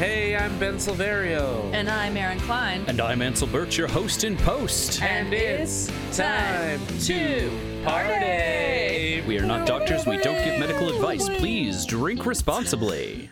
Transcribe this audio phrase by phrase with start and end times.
[0.00, 1.70] Hey, I'm Ben Silverio.
[1.74, 2.82] And I'm Aaron Klein.
[2.88, 5.02] And I'm Ansel Birch, your host in post.
[5.02, 7.50] And it's time to
[7.84, 9.22] party.
[9.26, 11.28] We are not doctors, we don't give medical advice.
[11.28, 13.28] Please drink responsibly.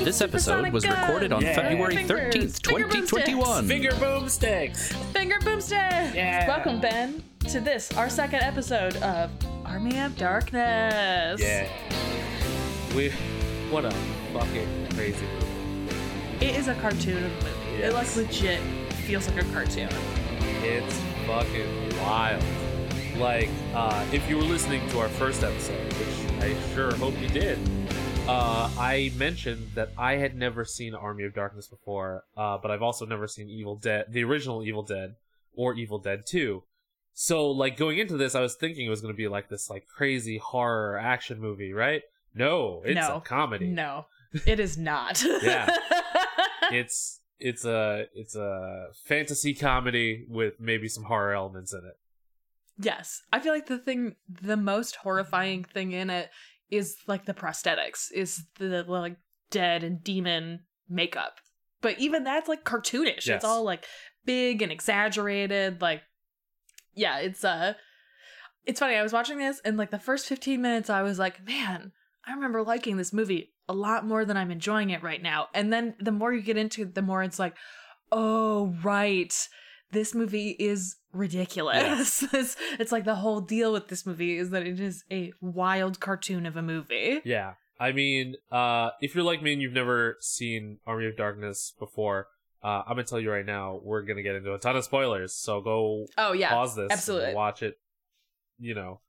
[0.00, 1.54] This episode was recorded on Yeah.
[1.54, 3.68] February 13th, 2021.
[3.68, 4.92] Finger boomsticks.
[5.12, 6.14] Finger boomstick!
[6.16, 6.48] Yeah.
[6.48, 9.30] Welcome, Ben, to this, our second episode of
[9.64, 11.40] Army of Darkness.
[11.40, 11.68] Yeah.
[12.96, 13.10] We.
[13.70, 13.92] What a
[14.32, 15.51] fucking crazy movie.
[16.42, 17.82] It is a cartoon of a movie.
[17.84, 18.60] It, like, legit
[19.06, 19.88] feels like a cartoon.
[20.64, 22.42] It's fucking wild.
[23.16, 27.28] Like, uh, if you were listening to our first episode, which I sure hope you
[27.28, 27.58] did,
[28.26, 32.82] uh, I mentioned that I had never seen Army of Darkness before, uh, but I've
[32.82, 35.14] also never seen Evil Dead, the original Evil Dead,
[35.54, 36.62] or Evil Dead 2.
[37.14, 39.70] So, like, going into this, I was thinking it was going to be like this,
[39.70, 42.02] like, crazy horror action movie, right?
[42.34, 43.18] No, it's No.
[43.18, 43.66] a comedy.
[43.68, 44.06] No,
[44.46, 45.22] it is not.
[45.42, 45.68] Yeah.
[46.74, 51.98] It's it's a it's a fantasy comedy with maybe some horror elements in it.
[52.78, 53.22] Yes.
[53.32, 56.30] I feel like the thing, the most horrifying thing in it
[56.70, 59.16] is like the prosthetics, is the like
[59.50, 61.34] dead and demon makeup.
[61.80, 63.26] But even that's like cartoonish.
[63.26, 63.36] Yes.
[63.36, 63.84] It's all like
[64.24, 65.82] big and exaggerated.
[65.82, 66.02] Like,
[66.94, 67.74] yeah, it's uh,
[68.64, 68.94] it's funny.
[68.94, 71.92] I was watching this and like the first 15 minutes, I was like, man,
[72.26, 75.48] I remember liking this movie a lot more than I'm enjoying it right now.
[75.54, 77.56] And then the more you get into it, the more it's like,
[78.10, 79.32] oh, right.
[79.90, 82.22] This movie is ridiculous.
[82.32, 86.00] it's, it's like the whole deal with this movie is that it is a wild
[86.00, 87.20] cartoon of a movie.
[87.24, 87.54] Yeah.
[87.80, 92.28] I mean, uh if you're like me and you've never seen Army of Darkness before,
[92.62, 95.34] uh I'm gonna tell you right now, we're gonna get into a ton of spoilers.
[95.34, 96.50] So go Oh, yeah.
[96.50, 97.28] pause this absolutely.
[97.28, 97.78] and watch it,
[98.58, 99.00] you know,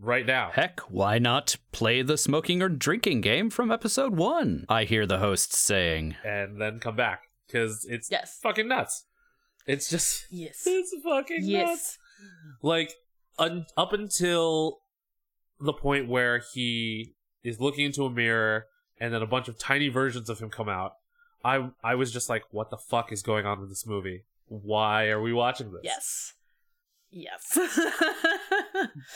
[0.00, 0.50] right now.
[0.52, 4.64] Heck, why not play the smoking or drinking game from episode one?
[4.68, 6.16] I hear the host saying.
[6.24, 7.22] And then come back.
[7.46, 8.38] Because it's Yes.
[8.42, 9.04] fucking nuts.
[9.66, 10.62] It's just Yes.
[10.66, 11.98] it's fucking nuts.
[12.62, 12.92] Like
[13.38, 14.78] un- up until
[15.60, 18.66] the point where he is looking into a mirror
[18.98, 20.92] and then a bunch of tiny versions of him come out
[21.42, 25.06] i i was just like what the fuck is going on with this movie why
[25.08, 26.34] are we watching this Yes.
[27.10, 27.58] Yes.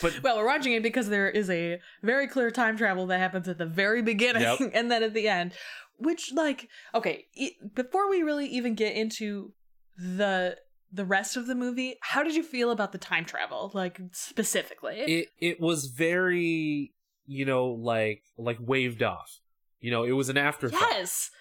[0.01, 3.47] But- well, we're watching it because there is a very clear time travel that happens
[3.47, 4.59] at the very beginning Yep.
[4.73, 5.53] and then at the end,
[5.97, 9.53] which like okay, e- before we really even get into
[9.97, 10.57] the
[10.91, 14.97] the rest of the movie, how did you feel about the time travel like specifically?
[14.97, 16.93] it it was very
[17.25, 19.39] you know like like waved off
[19.79, 21.31] you know it was an afterthought yes.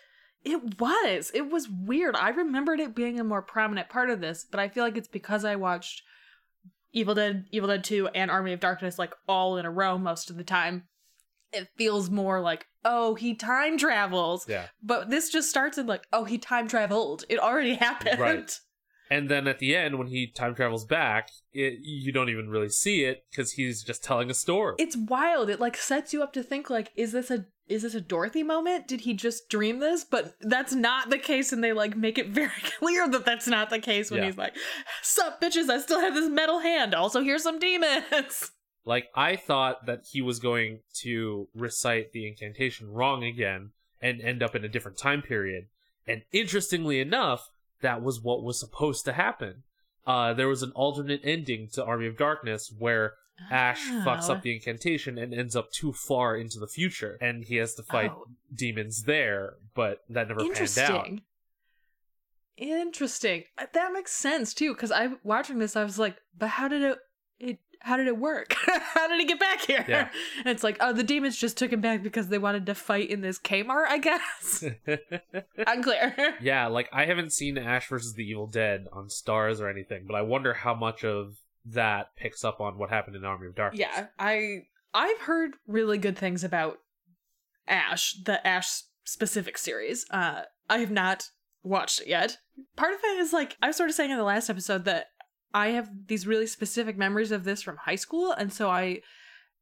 [0.46, 1.30] It was.
[1.32, 2.16] It was weird.
[2.16, 5.08] I remembered it being a more prominent part of this, but I feel like it's
[5.08, 6.02] because I watched
[6.94, 10.30] Evil Dead, Evil Dead 2, and Army of Darkness like all in a row most
[10.30, 10.84] of the time.
[11.52, 14.48] It feels more like, oh, he time travels.
[14.48, 17.24] yeah But this just starts in like, oh, he time traveled.
[17.28, 18.18] It already happened.
[18.18, 18.60] Right.
[19.10, 22.70] and then at the end when he time travels back it, you don't even really
[22.70, 25.50] see it because he's just telling a story It's wild.
[25.50, 28.42] It like sets you up to think like, is this a is this a Dorothy
[28.42, 28.86] moment?
[28.88, 30.04] Did he just dream this?
[30.04, 33.70] But that's not the case, and they like make it very clear that that's not
[33.70, 34.26] the case when Yeah.
[34.26, 34.54] he's like,
[35.02, 35.70] "Sup, bitches!
[35.70, 36.94] I still have this metal hand.
[36.94, 38.50] Also, here's some demons."
[38.86, 43.70] Like I thought that he was going to recite the incantation wrong again
[44.02, 45.68] and end up in a different time period.
[46.06, 47.48] And interestingly enough,
[47.80, 49.62] that was what was supposed to happen.
[50.06, 53.14] Uh, there was an alternate ending to Army of Darkness where
[53.50, 54.34] Ash fucks Oh.
[54.34, 57.82] up the incantation and ends up too far into the future, and he has to
[57.82, 58.26] fight Oh.
[58.54, 59.54] demons there.
[59.74, 61.20] But that never panned out.
[62.56, 63.44] Interesting.
[63.72, 66.98] That makes sense too, because I watching this, I was like, "But how did it?
[67.40, 68.54] It how did it work?
[68.94, 70.08] how did he get back here?" Yeah.
[70.38, 73.10] And it's like, "Oh, the demons just took him back because they wanted to fight
[73.10, 74.64] in this Kmart." I guess
[75.66, 76.36] unclear.
[76.40, 80.14] yeah, like I haven't seen Ash versus the Evil Dead on Starz or anything, but
[80.14, 83.80] I wonder how much of that picks up on what happened in Army of Darkness.
[83.80, 86.78] Yeah, I I've heard really good things about
[87.66, 90.06] Ash, the Ash specific series.
[90.10, 91.30] Uh I have not
[91.62, 92.38] watched it yet.
[92.76, 95.08] Part of it is like I was sort of saying in the last episode that
[95.52, 99.00] I have these really specific memories of this from high school and so I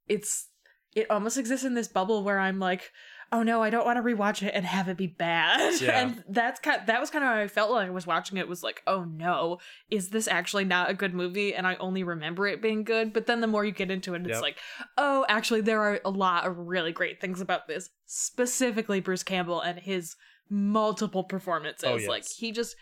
[0.09, 0.49] it's
[0.95, 2.91] it almost exists in this bubble where I'm like
[3.33, 5.73] oh no, I don't want to rewatch it and have it be bad.
[5.83, 6.01] Yeah.
[6.01, 8.37] And that's kind of, that was kind of how I felt like I was watching
[8.37, 9.59] it was like, oh no,
[9.91, 11.55] is this actually not a good movie?
[11.55, 13.13] And I only remember it being good.
[13.13, 14.43] But then the more you get into it, it's Yep.
[14.43, 14.59] like,
[14.99, 19.61] oh, actually, there are a lot of really great things about this, specifically Bruce Campbell
[19.61, 20.15] and his
[20.51, 21.85] multiple performances.
[21.89, 22.09] Oh, yes.
[22.09, 22.77] Like he just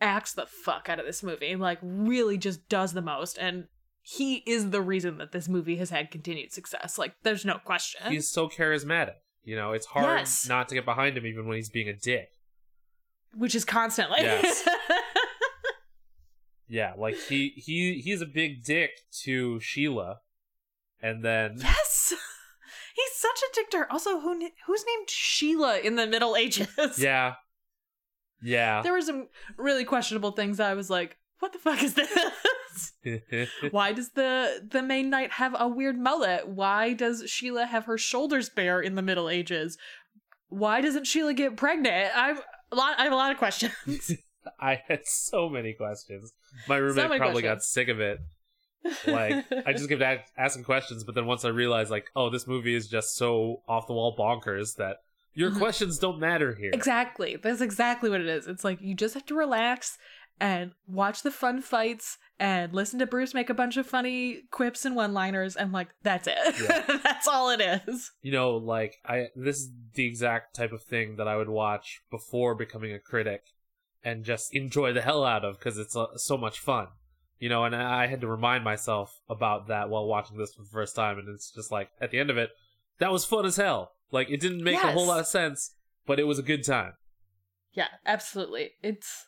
[0.00, 1.56] acts the fuck out of this movie.
[1.56, 3.68] Like really just does the most and
[4.02, 6.98] he is the reason that this movie has had continued success.
[6.98, 8.12] Like there's no question.
[8.12, 9.14] He's so charismatic.
[9.44, 10.48] You know, it's hard Yes.
[10.48, 12.30] not to get behind him even when he's being a dick.
[13.36, 14.18] which is constantly.
[14.20, 14.66] Yes.
[16.66, 18.90] Yeah, like he he he's a big dick
[19.24, 20.20] to Sheila,
[21.02, 22.14] and then yes.
[22.96, 23.92] He's such a dick to her.
[23.92, 26.68] Also, who who's named Sheila in the Middle Ages?
[26.98, 27.34] yeah,
[28.42, 28.80] yeah.
[28.82, 30.58] There were some really questionable things.
[30.58, 32.08] I was like, "What the fuck is this?
[33.70, 36.48] Why does the the main knight have a weird mullet?
[36.48, 39.76] Why does Sheila have her shoulders bare in the Middle Ages?
[40.48, 42.16] Why doesn't Sheila get pregnant?
[42.16, 42.40] I've
[42.72, 42.94] a lot.
[42.98, 43.72] I have a lot of questions.
[44.60, 46.32] I had so many questions.
[46.68, 48.18] My roommate many probably got sick of it.
[49.06, 52.46] Like I just kept a- asking questions, but then once I realized, like, oh, this
[52.46, 54.98] movie is just so off the wall bonkers that
[55.32, 55.58] your Mhm.
[55.58, 56.70] questions don't matter here.
[56.74, 57.36] Exactly.
[57.36, 58.46] That's exactly what it is.
[58.46, 59.96] It's like you just have to relax
[60.40, 64.84] and watch the fun fights and listen to Bruce make a bunch of funny quips
[64.84, 66.36] and one-liners and like that's it.
[66.60, 66.98] Yeah.
[67.02, 68.10] that's all it is.
[68.22, 72.02] You know, like I this is the exact type of thing that I would watch
[72.10, 73.42] before becoming a critic
[74.04, 76.88] and just enjoy the hell out of because it's uh, so much fun.
[77.38, 80.68] You know, and I had to remind myself about that while watching this for the
[80.68, 82.50] first time, and it's just like at the end of it,
[82.98, 83.92] that was fun as hell.
[84.10, 85.74] Like it didn't make a whole lot of sense,
[86.06, 86.92] but it was a good time.
[87.72, 88.70] Yeah, absolutely.
[88.82, 89.26] It's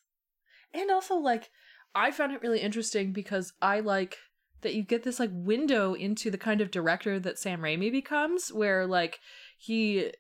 [0.75, 1.51] and also like
[1.95, 4.17] I found it really interesting because I like
[4.63, 8.53] that you get this like window into the kind of director that Sam Raimi becomes
[8.53, 9.19] where like
[9.59, 10.13] he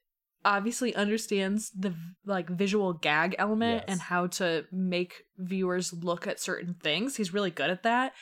[0.44, 1.94] obviously understands the
[2.24, 3.84] like visual gag element Yes.
[3.88, 7.16] and how to make viewers look at certain things.
[7.16, 8.12] He's really good at that.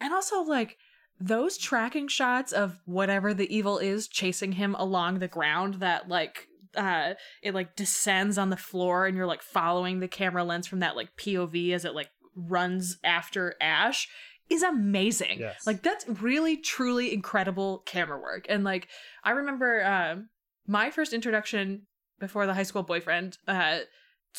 [0.00, 0.78] And also like
[1.20, 6.48] those tracking shots of whatever the evil is chasing him along the ground that like
[6.76, 10.80] uh it like descends on the floor and you're like following the camera lens from
[10.80, 14.08] that like POV as it like runs after Ash
[14.48, 15.38] is amazing.
[15.38, 15.66] Yes.
[15.66, 18.46] Like that's really truly incredible camera work.
[18.48, 18.88] And like
[19.24, 20.28] I remember um
[20.66, 21.86] my first introduction
[22.18, 23.80] before the high school boyfriend uh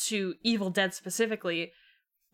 [0.06, 1.72] to Evil Dead specifically.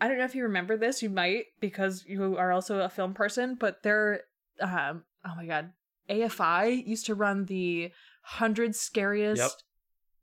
[0.00, 3.12] I don't know if you remember this, you might because you are also a film
[3.14, 4.23] person, but there
[4.61, 5.73] um oh my god,
[6.08, 7.91] AFI used to run the
[8.38, 9.50] 100 scariest Yep.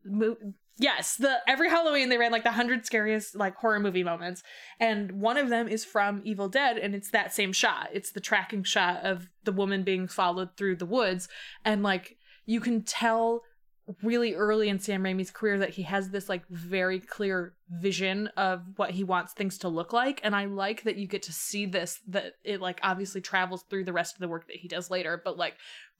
[0.09, 0.37] Mo-
[0.79, 4.43] yes the every halloween they ran like the 100 scariest like horror movie moments
[4.79, 7.89] and one of them is from evil dead and it's that same shot.
[7.93, 11.27] It's the tracking shot of the woman being followed through the woods
[11.65, 13.41] and like you can tell
[14.03, 18.61] really early in Sam Raimi's career that he has this like very clear vision of
[18.75, 21.65] what he wants things to look like and I like that you get to see
[21.65, 24.91] this that it like obviously travels through the rest of the work that he does
[24.91, 25.55] later but like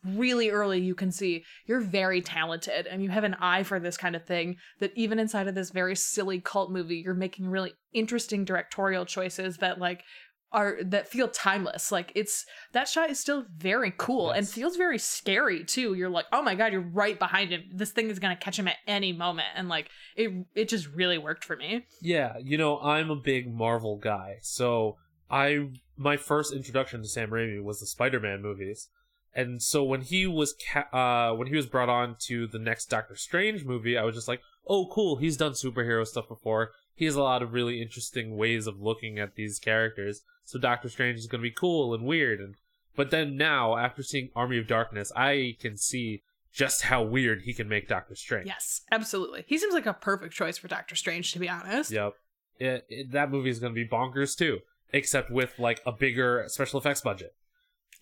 [0.05, 3.97] really early you can see you're very talented and you have an eye for this
[3.97, 7.73] kind of thing that even inside of this very silly cult movie you're making really
[7.93, 10.03] interesting directorial choices that like
[10.51, 11.91] are that feel timeless.
[11.91, 15.93] Like it's that shot is still very cool and feels very scary too.
[15.93, 17.63] You're like oh my god you're right behind him.
[17.73, 19.49] This thing is going to catch him at any moment.
[19.55, 21.85] And like it it just really worked for me.
[22.01, 24.97] Yeah, you know, I'm a big Marvel guy, so
[25.29, 28.89] I my first introduction to Sam Raimi was the Spider-Man movies.
[29.33, 32.87] And so when he was ca- uh when he was brought on to the next
[32.89, 36.71] Doctor Strange movie, I was just like, "Oh, cool, he's done superhero stuff before.
[36.95, 40.23] He has a lot of really interesting ways of looking at these characters.
[40.45, 42.55] So Doctor Strange is going to be cool and weird and
[42.95, 47.53] but then now after seeing Army of Darkness, I can see just how weird he
[47.53, 48.47] can make Doctor Strange.
[48.47, 52.13] yes absolutely he seems like a perfect choice for doctor strange to be honest Yep.
[52.59, 56.45] It, it- that movie is going to be bonkers too, except with like a bigger
[56.47, 57.35] special effects budget.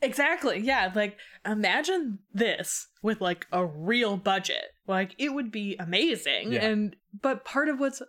[0.05, 0.59] Exactly.
[0.59, 0.91] Yeah.
[0.93, 4.63] Like, imagine this with like a real budget.
[4.88, 6.53] Like, it would be amazing.
[6.53, 6.65] Yeah.
[6.65, 8.01] And, but part of what's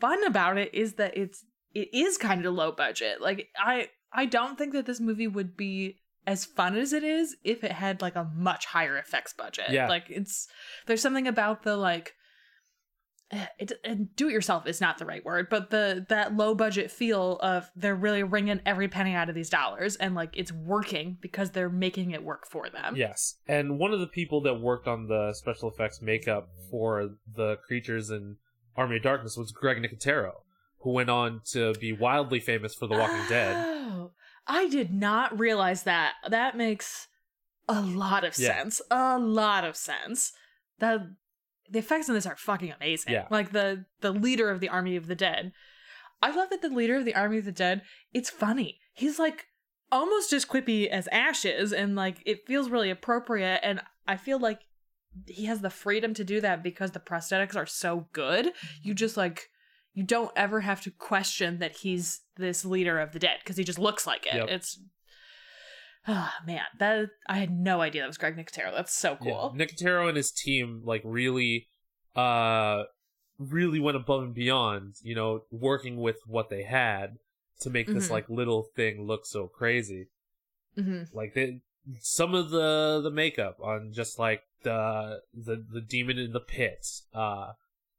[0.00, 3.20] fun about it is that it's, it is kind of low budget.
[3.20, 7.36] Like, I, I don't think that this movie would be as fun as it is
[7.44, 9.70] if it had like a much higher effects budget.
[9.70, 9.88] Yeah.
[9.88, 10.46] Like, it's,
[10.86, 12.12] there's something about the like,
[13.30, 16.90] eh, it, do it yourself is not the right word, but the that low budget
[16.90, 21.18] feel of they're really wringing every penny out of these dollars and like it's working
[21.20, 22.96] because they're making it work for them.
[22.96, 23.36] Yes.
[23.46, 28.10] And one of the people that worked on the special effects makeup for the creatures
[28.10, 28.36] in
[28.76, 30.32] Army of Darkness was Greg Nicotero,
[30.80, 33.56] who went on to be wildly famous for The Walking Dead.
[33.56, 34.12] Oh,
[34.46, 36.14] I did not realize that.
[36.28, 37.08] That makes
[37.68, 38.56] a lot of Yeah.
[38.56, 38.80] sense.
[38.90, 40.32] A lot of sense.
[40.78, 41.14] The
[41.70, 43.12] the effects in this are fucking amazing.
[43.12, 43.26] Yeah.
[43.30, 45.52] Like the the leader of the Army of the Dead.
[46.20, 47.82] I love that the leader of the Army of the Dead,
[48.12, 48.78] it's funny.
[48.92, 49.46] He's like
[49.92, 53.60] almost as quippy as Ash is, and like it feels really appropriate.
[53.62, 54.60] And I feel like
[55.26, 58.52] he has the freedom to do that because the prosthetics are so good.
[58.82, 59.48] You just like
[59.94, 63.64] you don't ever have to question that he's this leader of the dead because he
[63.64, 64.34] just looks like it.
[64.34, 64.48] Yep.
[64.48, 64.80] It's
[66.06, 68.74] oh man, that I had no idea that was Greg Nicotero.
[68.74, 69.54] That's so cool.
[69.56, 69.64] Yeah.
[69.66, 71.68] Nicotero and his team like really
[72.16, 72.84] uh
[73.38, 77.18] really went above and beyond, you know, working with what they had
[77.60, 78.10] to make this Mhm.
[78.10, 80.08] like little thing look so crazy.
[80.76, 81.60] hmm Like they,
[82.00, 86.86] some of the the makeup on just like the the the demon in the pit,
[87.14, 87.52] uh,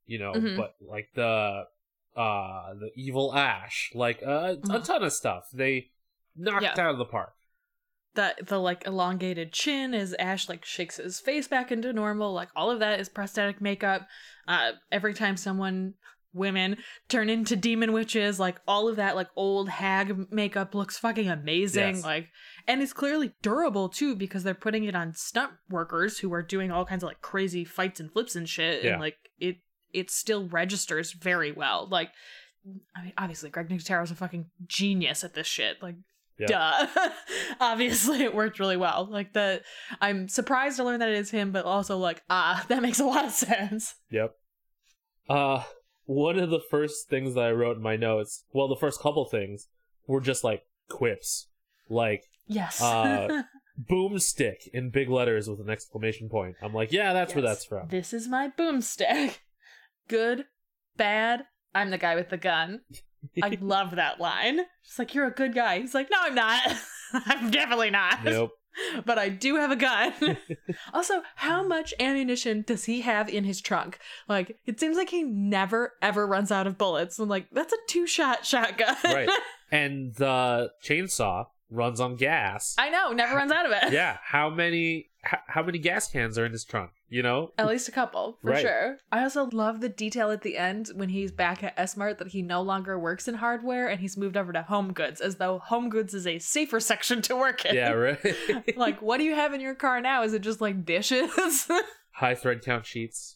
[0.06, 0.58] you know, Mhm.
[0.58, 1.68] but like the
[2.15, 5.91] uh the evil ash, like uh, a ton of stuff they
[6.36, 6.72] knocked Yeah.
[6.72, 7.34] out of the park.
[8.20, 12.50] That the like elongated chin as Ash like shakes his face back into normal, like
[12.54, 14.08] all of that is prosthetic makeup.
[14.46, 15.94] Uh, every time someone
[16.34, 21.30] women turn into demon witches, like all of that like old hag makeup looks fucking
[21.30, 21.96] amazing.
[21.96, 22.04] Yes.
[22.04, 22.28] Like,
[22.68, 26.72] and it's clearly durable too because they're putting it on stunt workers who are doing
[26.72, 28.92] all kinds of like crazy fights and flips and shit, Yeah.
[28.92, 29.58] and like it
[29.94, 31.88] it still registers very well.
[31.90, 32.10] Like,
[32.96, 35.82] I mean, obviously Greg Nicotero's a fucking genius at this shit.
[35.82, 35.96] Like
[36.39, 36.48] Yeah.
[36.48, 37.10] duh
[37.60, 39.62] obviously it worked really well like the
[40.00, 43.05] i'm surprised to learn that it is him but also like ah that makes a
[43.05, 44.36] lot of sense Yep.
[45.29, 45.63] Uh,
[46.05, 49.25] one of the first things that I wrote in my notes, well, the first couple
[49.25, 49.67] things
[50.08, 51.50] were just like quips,
[51.88, 53.43] like yes Uh,
[53.89, 56.55] boomstick in big letters with an exclamation point.
[56.63, 57.89] I'm like, yeah, that's where that's from.
[57.89, 59.38] this is my boomstick
[60.08, 60.46] good
[60.98, 62.81] bad i'm the guy with the gun
[63.44, 66.62] i love that line she's like you're a good guy he's like no i'm not
[67.14, 68.52] i'm definitely not Nope.
[69.06, 70.14] but I do have a gun.
[70.94, 74.00] also, how much ammunition does he have in his trunk?
[74.30, 77.18] Like, it seems like he never ever runs out of bullets.
[77.20, 78.96] I'm like, that's a two shot shotgun.
[79.04, 79.30] Right.
[79.72, 82.76] And the chainsaw runs on gas.
[82.78, 83.92] I know, never runs out of it.
[83.92, 84.18] yeah.
[84.24, 85.09] How many?
[85.22, 86.92] How, how many gas cans are in his trunk?
[87.10, 87.52] You know.
[87.58, 88.62] At least a couple, for Right.
[88.62, 88.98] sure.
[89.12, 92.42] I also love the detail at the end when he's back at S-Mart that he
[92.42, 95.90] no longer works in hardware and he's moved over to home goods, as though home
[95.90, 97.76] goods is a safer section to work in.
[97.76, 97.92] Yeah.
[97.92, 98.36] Right.
[98.78, 100.24] like, what do you have in your car now?
[100.24, 101.68] Is it just like dishes?
[102.12, 103.36] High thread count sheets.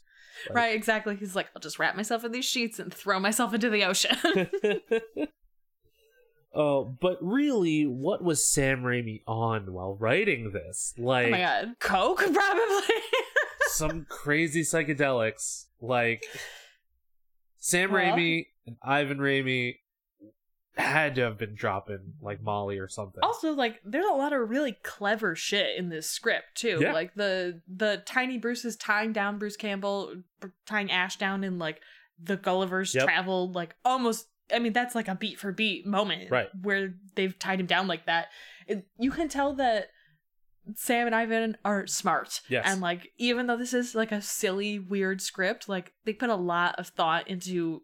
[0.50, 1.16] Like- right, exactly.
[1.16, 4.16] He's like, I'll just wrap myself in these sheets and throw myself into the ocean.
[6.54, 10.94] Oh, but really, what was Sam Raimi on while writing this?
[10.98, 11.76] Like oh my god.
[11.80, 12.96] Coke, probably?
[13.68, 15.66] some crazy psychedelics.
[15.82, 16.24] Like
[17.58, 17.96] Sam Huh?
[17.98, 19.78] Raimi and Ivan Raimi
[20.76, 23.20] had to have been dropping like Molly or something.
[23.22, 26.80] also, like, there's a lot of really clever shit in this script, too.
[26.82, 26.94] Yeah.
[26.94, 30.16] Like, the the tiny Bruce is tying down Bruce Campbell,
[30.66, 31.80] tying Ash down in, like,
[32.22, 33.04] the Gulliver's Yep.
[33.06, 34.28] Travel, like, almost.
[34.52, 36.32] I mean, that's like a beat for beat moment.
[36.32, 36.50] Right.
[36.62, 38.28] Where they've tied him down like that.
[38.68, 39.90] It, you can tell that
[40.76, 42.42] Sam and Ivan are smart.
[42.50, 42.64] Yes.
[42.68, 46.36] And like even though this is like a silly weird script, like they put a
[46.36, 47.84] lot of thought into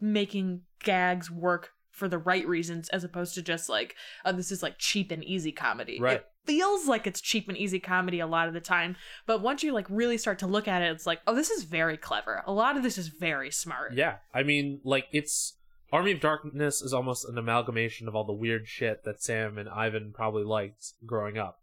[0.00, 4.62] making gags work for the right reasons as opposed to just like oh this is
[4.62, 5.98] like cheap and easy comedy.
[6.00, 6.18] Right.
[6.18, 9.62] It feels like it's cheap and easy comedy a lot of the time, but once
[9.62, 12.42] you like really start to look at it it's like oh this is very clever.
[12.46, 13.94] A lot of this is very smart.
[13.94, 15.55] Yeah, I mean, like it's
[15.92, 19.68] Army of Darkness is almost an amalgamation of all the weird shit that Sam and
[19.68, 21.60] Ivan probably liked growing up.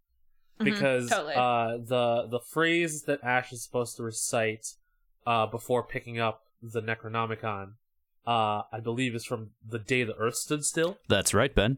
[0.59, 1.33] Mhm, Because totally.
[1.35, 4.75] uh, the the phrase that Ash is supposed to recite
[5.25, 7.73] uh, before picking up the Necronomicon,
[8.27, 10.97] uh, I believe, is from the day the Earth stood still.
[11.09, 11.77] That's right, Ben.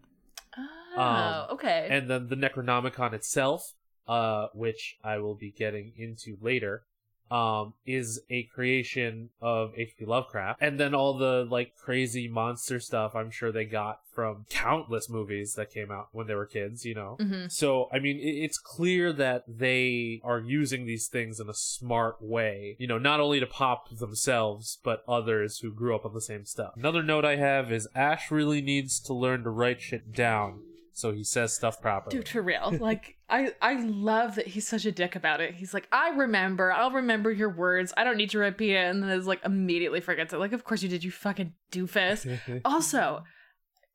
[0.98, 1.88] Oh, Um, okay.
[1.90, 3.74] and then the Necronomicon itself,
[4.08, 6.84] uh, which I will be getting into later,
[7.32, 10.05] um, is a creation of H.P.
[10.05, 15.10] Lovecraft, and then all the like crazy monster stuff I'm sure they got from countless
[15.10, 17.17] movies that came out when they were kids, you know.
[17.20, 17.51] Mhm.
[17.51, 22.22] So, I mean, it- it's clear that they are using these things in a smart
[22.22, 26.22] way, you know, not only to pop themselves, but others who grew up on the
[26.22, 26.74] same stuff.
[26.77, 30.62] Another note I have is Ash really needs to learn to write shit down
[30.98, 32.16] so he says stuff properly.
[32.18, 32.74] Dude, for real.
[32.80, 35.54] Like I I love that he's such a dick about it.
[35.54, 37.94] He's like, I remember, I'll remember your words.
[37.98, 40.38] I don't need to repeat it, and then is like immediately forgets it.
[40.38, 42.62] Like, of course you did, you fucking doofus.
[42.66, 43.24] also,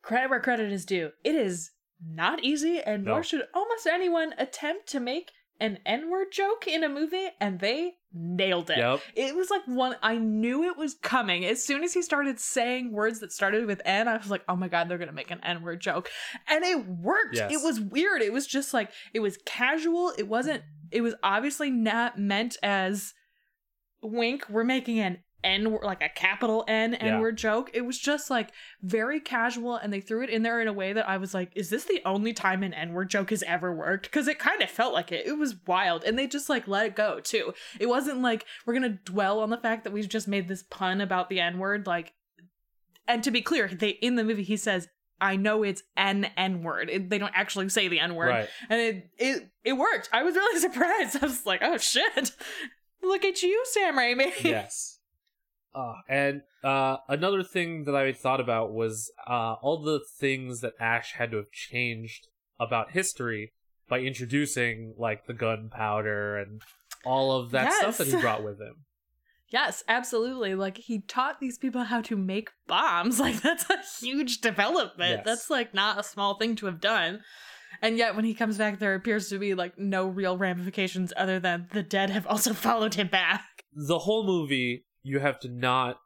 [0.03, 1.11] credit where credit is due.
[1.25, 1.71] It is
[2.07, 3.13] not easy, and No.
[3.13, 7.95] nor should almost anyone attempt to make an N-word joke in a movie, and they
[8.13, 8.79] nailed it.
[8.79, 9.01] Yep.
[9.15, 11.45] It was like one I knew it was coming.
[11.45, 14.57] As soon as he started saying words that started with N, I was like, "Oh
[14.57, 16.11] my god, they're going to make an N-word joke."
[16.49, 17.37] And it worked.
[17.37, 17.53] Yes.
[17.53, 18.23] It was weird.
[18.23, 20.13] It was just like it was casual.
[20.19, 23.15] It wasn't it was obviously not meant as
[24.03, 27.15] wink, we're making an N like a capital N Yeah.
[27.17, 27.71] N word joke.
[27.73, 28.51] It was just like
[28.83, 31.51] very casual and they threw it in there in a way that I was like,
[31.55, 34.05] is this the only time an N word joke has ever worked?
[34.07, 35.27] Because it kind of felt like it.
[35.27, 36.05] It was wild.
[36.05, 37.55] And they just like let it go too.
[37.79, 41.01] It wasn't like we're gonna dwell on the fact that we've just made this pun
[41.01, 41.87] about the N word.
[41.87, 42.13] Like
[43.09, 44.89] and to be clear, they in the movie he says,
[45.23, 46.91] I know it's an N word.
[47.09, 48.49] They don't actually say the N word Right.
[48.69, 50.09] and it it it worked.
[50.13, 51.17] I was really surprised.
[51.23, 52.31] I was like, oh shit,
[53.03, 54.33] look at you, Sam Raimi.
[54.45, 54.90] yes.
[55.75, 60.73] Uh, and uh, another thing that I thought about was uh, all the things that
[60.81, 63.53] Ash had to have changed about history
[63.89, 66.63] by introducing like the gunpowder and
[67.05, 68.77] all of that stuff that he brought with him.
[69.53, 70.55] Yes, absolutely.
[70.55, 73.19] Like he taught these people how to make bombs.
[73.21, 75.17] Like that's a huge development.
[75.17, 75.23] Yes.
[75.25, 77.23] That's like not a small thing to have done.
[77.83, 81.41] And yet when he comes back there appears to be like no real ramifications other
[81.41, 83.65] than the dead have also followed him back.
[83.75, 86.01] The whole movie, you have to not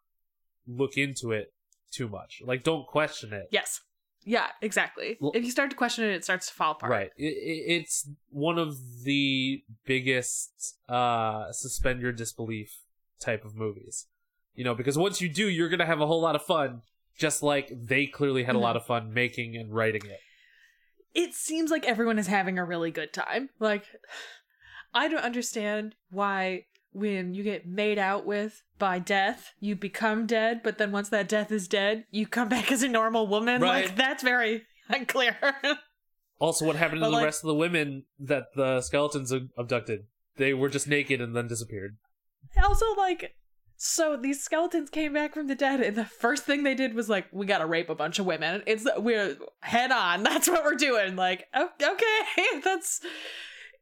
[0.66, 1.52] look into it
[1.90, 2.42] too much.
[2.44, 3.48] Like, don't question it.
[3.50, 3.80] Yes.
[4.24, 5.18] Yeah, exactly.
[5.20, 6.90] Well- if you start to question it, it starts to fall apart.
[6.90, 7.10] Right.
[7.16, 12.78] It, it, it's one of the biggest uh, suspend your disbelief
[13.20, 14.06] type of movies.
[14.54, 16.82] You know, because once you do, you're going to have a whole lot of fun,
[17.18, 18.62] just like they clearly had a Mhm.
[18.62, 20.20] lot of fun making and writing it.
[21.12, 23.50] It seems like everyone is having a really good time.
[23.58, 23.84] Like,
[24.94, 30.60] I don't understand why when you get made out with by death, you become dead,
[30.62, 33.60] but then once that death is dead, you come back as a normal woman.
[33.60, 33.86] Right.
[33.86, 35.36] Like, that's very unclear.
[36.38, 40.04] Also, what happened to But, the like- rest of the women that the skeletons abducted?
[40.36, 41.96] They were just naked and then disappeared.
[42.64, 43.34] also, like,
[43.76, 47.08] so these skeletons came back from the dead, and the first thing they did was
[47.08, 48.62] like, we gotta rape a bunch of women.
[48.66, 50.22] It's we're head on.
[50.24, 51.16] That's what we're doing.
[51.16, 53.00] Like, okay, that's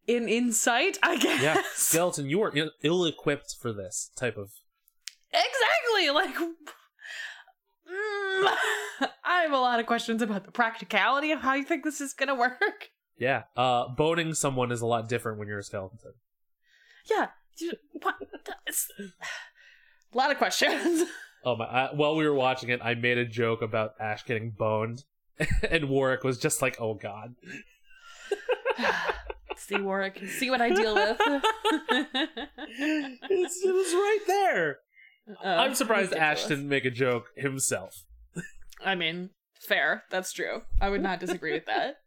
[0.06, 1.42] in insight, I guess.
[1.42, 4.50] Yeah, skeleton, you are ill equipped for this type of.
[5.32, 6.10] Exactly.
[6.10, 6.48] Like, mm,
[9.24, 12.12] I have a lot of questions about the practicality of how you think this is
[12.14, 12.60] gonna work.
[13.18, 16.14] Yeah, uh, boning someone is a lot different when you're a skeleton.
[17.08, 17.28] Yeah.
[17.58, 18.16] you- What?
[18.66, 18.88] It's,
[20.12, 21.08] a lot of questions.
[21.44, 21.66] Oh my!
[21.66, 25.04] I, while we were watching it, I made a joke about Ash getting boned,
[25.70, 27.34] and Warwick was just like, "Oh God."
[29.58, 30.22] see Warwick.
[30.28, 31.16] See what I deal with.
[33.30, 34.78] it's, it was right there.
[35.44, 38.04] Oh, I'm surprised Ash didn't make a joke himself.
[38.84, 40.04] I mean, fair.
[40.10, 40.62] That's true.
[40.80, 41.98] I would not disagree with that.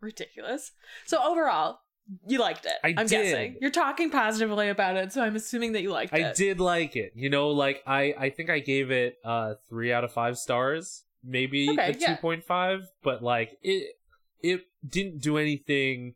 [0.00, 0.72] Ridiculous.
[1.06, 1.78] So overall,
[2.26, 2.72] you liked it.
[2.82, 5.12] I am guessing you're talking positively about it.
[5.12, 6.26] So I'm assuming that you liked I it.
[6.26, 7.12] I did like it.
[7.14, 11.04] You know, like I I think I gave it uh three out of five stars,
[11.22, 12.16] maybe Okay, a two yeah.
[12.16, 13.94] point five, but like it
[14.42, 16.14] it didn't do anything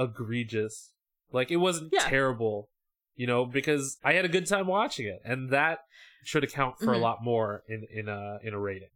[0.00, 0.92] egregious.
[1.32, 2.08] Like it wasn't Yeah.
[2.08, 2.70] terrible,
[3.16, 5.80] you know, because I had a good time watching it, and that
[6.24, 6.96] should account for Mhm.
[6.96, 8.88] a lot more in in a in a rating.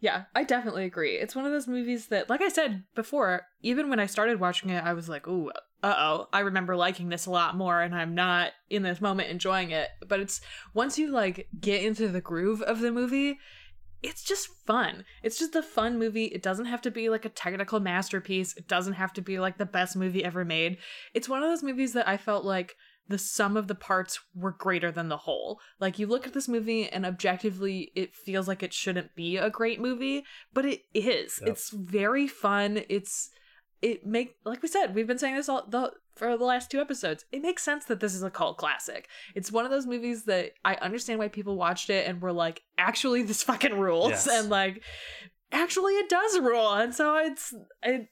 [0.00, 1.16] Yeah, I definitely agree.
[1.16, 4.68] It's one of those movies that, like I said before, even when I started watching
[4.68, 5.50] it, I was like, ooh,
[5.82, 9.30] uh oh, I remember liking this a lot more, and I'm not in this moment
[9.30, 9.88] enjoying it.
[10.06, 10.40] But it's
[10.74, 13.38] once you like get into the groove of the movie,
[14.04, 15.04] it's just fun.
[15.22, 16.26] It's just a fun movie.
[16.26, 19.56] It doesn't have to be like a technical masterpiece, it doesn't have to be like
[19.56, 20.76] the best movie ever made.
[21.14, 22.76] It's one of those movies that I felt like
[23.08, 25.58] the sum of the parts were greater than the whole.
[25.80, 29.50] Like you look at this movie and objectively it feels like it shouldn't be a
[29.50, 31.38] great movie, but it is.
[31.40, 31.50] Yep.
[31.50, 32.82] It's very fun.
[32.88, 33.30] It's
[33.80, 36.80] it make like we said, we've been saying this all the for the last two
[36.80, 37.24] episodes.
[37.32, 39.08] It makes sense that this is a cult classic.
[39.34, 42.62] It's one of those movies that I understand why people watched it and were like,
[42.78, 44.28] actually this fucking rules Yes.
[44.28, 44.82] and like
[45.52, 46.72] actually it does rule.
[46.72, 48.08] And so it's it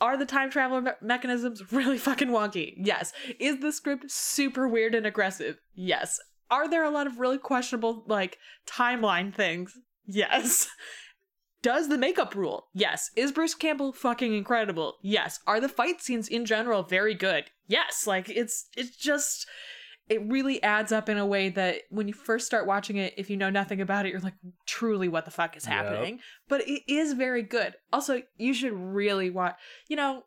[0.00, 2.72] are the time travel me- mechanisms really fucking wonky?
[2.78, 3.12] Yes.
[3.38, 5.58] Is the script super weird and aggressive?
[5.74, 6.18] Yes.
[6.50, 9.72] Are there a lot of really questionable, like, timeline things?
[10.06, 10.68] Yes.
[11.62, 12.68] Does the makeup rule?
[12.72, 13.10] Yes.
[13.16, 14.96] Is Bruce Campbell fucking incredible?
[15.02, 15.40] Yes.
[15.46, 17.44] Are the fight scenes in general very good?
[17.68, 18.06] Yes.
[18.06, 19.46] Like, it's, it's just,
[20.08, 23.28] it really adds up in a way that when you first start watching it, if
[23.30, 24.34] you know nothing about it, you're like,
[24.66, 25.72] truly, what the fuck is Yep.
[25.72, 26.20] happening?
[26.48, 27.74] But it is very good.
[27.92, 30.24] Also, you should really watch, you know,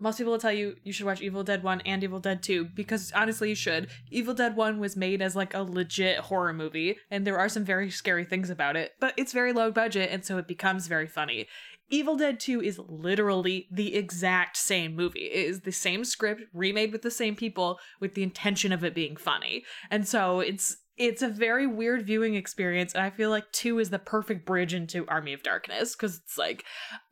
[0.00, 2.64] most people will tell you you should watch Evil Dead 1 and Evil Dead 2
[2.74, 3.88] because honestly you should.
[4.10, 7.64] Evil Dead 1 was made as like a legit horror movie and there are some
[7.64, 11.06] very scary things about it, but it's very low budget and so it becomes very
[11.06, 11.46] funny.
[11.92, 15.24] Evil Dead 2 is literally the exact same movie.
[15.24, 18.94] It is the same script remade with the same people with the intention of it
[18.94, 19.64] being funny.
[19.90, 23.88] And so it's it's a very weird viewing experience and I feel like 2 is
[23.88, 26.64] the perfect bridge into Army of Darkness cuz it's like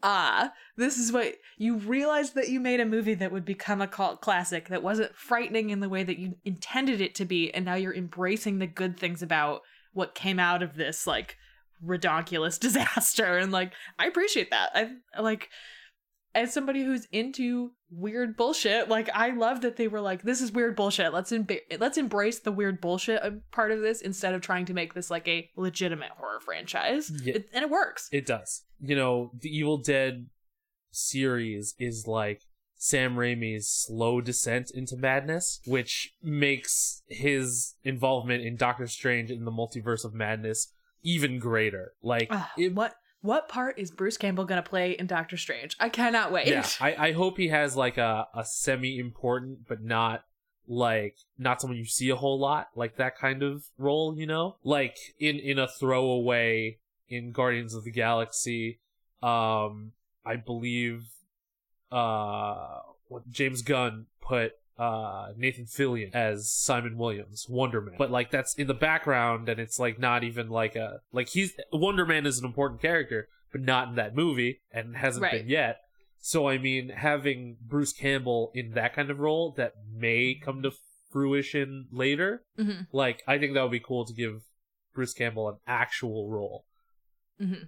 [0.02, 3.88] ah this is what you realized that you made a movie that would become a
[3.88, 7.64] cult classic that wasn't frightening in the way that you intended it to be and
[7.64, 9.62] now you're embracing the good things about
[9.94, 11.38] what came out of this like
[11.82, 14.70] redonkulous disaster and like i appreciate that.
[14.74, 15.48] I like
[16.34, 20.52] as somebody who's into weird bullshit like i love that they were like this is
[20.52, 24.42] weird bullshit let's emba- let's embrace the weird bullshit uh, part of this instead of
[24.42, 27.36] trying to make this like a legitimate horror franchise Yeah.
[27.36, 28.64] It- and it works It does.
[28.80, 30.26] You know, the Evil Dead
[30.90, 32.42] series is like
[32.76, 39.50] Sam Raimi's slow descent into madness, which makes his involvement in Doctor Strange in the
[39.50, 40.72] Multiverse of Madness
[41.02, 41.94] even greater.
[42.02, 45.76] Like, Ugh, it- what what part is Bruce Campbell gonna play in Doctor Strange?
[45.80, 46.48] I cannot wait.
[46.48, 50.24] yeah, I, I hope he has like a, a semi important, but not
[50.66, 54.56] like not someone you see a whole lot, like that kind of role, you know?
[54.62, 56.78] Like in in a throwaway
[57.08, 58.80] in Guardians of the Galaxy,
[59.22, 59.92] um,
[60.24, 61.08] I believe
[61.90, 62.80] uh
[63.30, 67.96] James Gunn put uh Nathan Fillion as Simon Williams, Wonder Man.
[67.98, 71.54] But like that's in the background and it's like not even like a like he's
[71.72, 75.32] Wonder Man is an important character, but not in that movie and hasn't Right.
[75.32, 75.78] been yet.
[76.20, 80.72] So I mean having Bruce Campbell in that kind of role that may come to
[81.10, 84.42] fruition later, hmm like I think that would be cool to give
[84.94, 86.64] Bruce Campbell an actual role.
[87.38, 87.64] hmm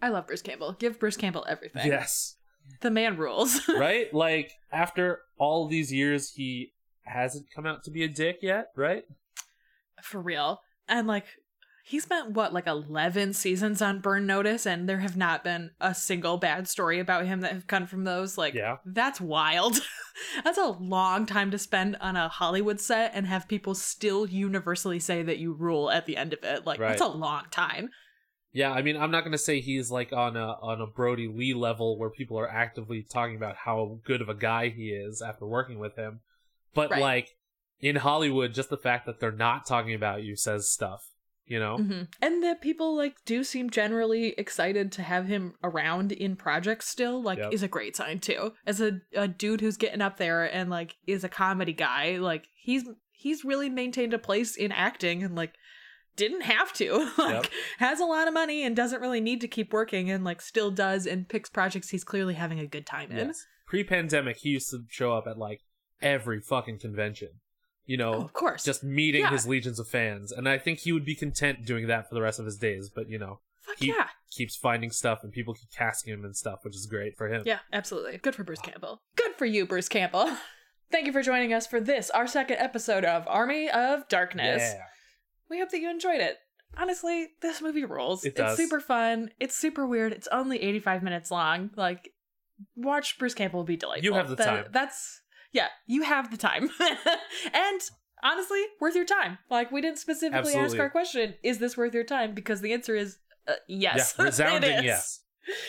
[0.00, 0.72] I love Bruce Campbell.
[0.72, 1.86] Give Bruce Campbell everything.
[1.86, 2.36] Yes.
[2.80, 3.60] The man rules.
[3.68, 4.12] right?
[4.12, 6.72] Like after all these years, he
[7.04, 9.04] hasn't come out to be a dick yet, right?
[10.02, 10.60] For real.
[10.88, 11.26] And like
[11.84, 15.94] he spent what, like eleven seasons on Burn Notice, and there have not been a
[15.94, 18.38] single bad story about him that have come from those.
[18.38, 18.76] Like Yeah.
[18.84, 19.80] that's wild.
[20.44, 24.98] that's a long time to spend on a Hollywood set and have people still universally
[25.00, 26.66] say that you rule at the end of it.
[26.66, 26.90] Like Right.
[26.90, 27.90] that's a long time.
[28.52, 31.54] Yeah, I mean, I'm not gonna say he's like on a on a Brody Lee
[31.54, 35.46] level where people are actively talking about how good of a guy he is after
[35.46, 36.20] working with him,
[36.74, 37.00] but Right.
[37.00, 37.28] like
[37.80, 41.02] in Hollywood, just the fact that they're not talking about you says stuff,
[41.46, 41.78] you know?
[41.78, 46.88] hmm And that people like do seem generally excited to have him around in projects
[46.88, 47.52] still, like Yep.
[47.54, 48.52] is a great sign too.
[48.66, 52.46] As a, a dude who's getting up there and like is a comedy guy, like
[52.54, 55.54] he's he's really maintained a place in acting and like
[56.16, 57.10] didn't have to.
[57.18, 57.46] like Yep.
[57.78, 60.70] has a lot of money and doesn't really need to keep working and like still
[60.70, 63.32] does and picks projects he's clearly having a good time in.
[63.66, 65.60] Pre-pandemic, he used to show up at like
[66.02, 67.28] every fucking convention,
[67.86, 68.64] you know, Oh, of course.
[68.64, 69.30] just meeting Yeah.
[69.30, 72.20] his legions of fans, and I think he would be content doing that for the
[72.22, 72.90] rest of his days.
[72.94, 74.08] But you know, Fuck he yeah.
[74.30, 77.44] keeps finding stuff, and people keep casting him and stuff, which is great for him.
[77.46, 78.18] Yeah, absolutely.
[78.18, 79.00] Good for Bruce Campbell.
[79.16, 80.36] Good for you, Bruce Campbell.
[80.90, 84.60] Thank you for joining us for this, our second episode of Army of Darkness.
[84.60, 84.82] Yeah.
[85.52, 86.38] We hope that you enjoyed it.
[86.78, 88.24] Honestly, this movie rules.
[88.24, 88.58] It does.
[88.58, 89.30] It's super fun.
[89.38, 90.14] It's super weird.
[90.14, 91.68] It's only 85 minutes long.
[91.76, 92.10] Like,
[92.74, 94.04] watch Bruce Campbell be delightful.
[94.04, 94.64] You have the That- time.
[94.72, 95.20] That's,
[95.52, 96.70] yeah, you have the time.
[97.52, 97.80] and
[98.22, 99.36] honestly, worth your time.
[99.50, 102.32] Like, we didn't specifically ask our question, is this worth your time?
[102.34, 104.14] Because the answer is uh, yes.
[104.18, 105.20] Yeah, resounding yes.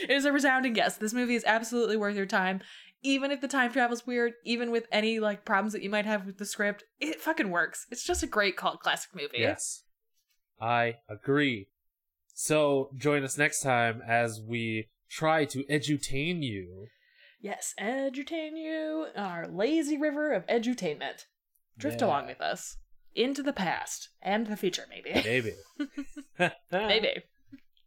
[0.01, 0.95] It is a resounding yes.
[0.95, 2.61] This movie is absolutely worth your time.
[3.03, 6.25] Even if the time travel's weird, even with any like problems that you might have
[6.25, 7.85] with the script, it fucking works.
[7.91, 9.39] It's just a great cult classic movie.
[9.39, 9.83] Yes.
[10.59, 11.67] I agree.
[12.33, 16.87] So join us next time as we try to edutain you.
[17.41, 21.25] Yes, edutain you, our lazy river of edutainment.
[21.77, 22.07] Drift Yeah.
[22.07, 22.77] along with us
[23.13, 25.11] into the past and the future, maybe.
[25.13, 25.53] Maybe.
[26.71, 27.23] maybe.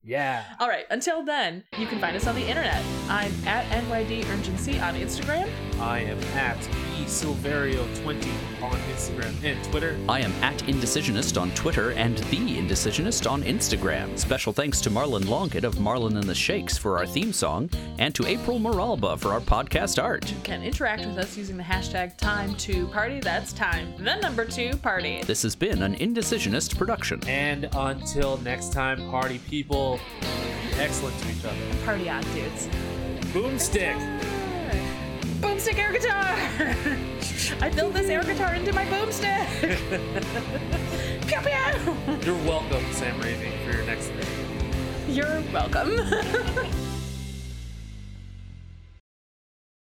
[0.06, 0.44] Yeah.
[0.60, 0.86] All right.
[0.88, 2.80] Until then, you can find us on the internet.
[3.08, 5.50] I'm at NYD Urgency on Instagram.
[5.80, 6.56] I am at
[7.04, 9.96] esilverio20 on Instagram and Twitter.
[10.08, 14.18] I am at Indecisionist on Twitter and The Indecisionist on Instagram.
[14.18, 18.14] Special thanks to Marlon Lonkett of Marlon and the Shakes for our theme song, and
[18.14, 20.30] to April Moralba for our podcast art.
[20.30, 23.20] You can interact with us using the hashtag time to party.
[23.20, 23.94] That's time.
[23.98, 25.22] The number two party.
[25.22, 27.20] This has been an Indecisionist production.
[27.28, 30.26] And until next time, party people, be
[30.78, 31.84] excellent to each other.
[31.84, 32.68] Party on, dudes.
[33.32, 34.35] Boomstick!
[35.40, 36.24] Boomstick air guitar!
[37.60, 39.46] I built this air guitar into my boomstick!
[41.26, 42.16] pew pew!
[42.24, 45.14] You're welcome, Sam Raimi, for your next thing.
[45.14, 46.00] You're welcome.